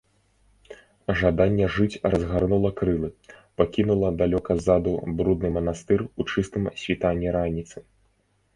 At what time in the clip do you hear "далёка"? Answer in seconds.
4.23-4.51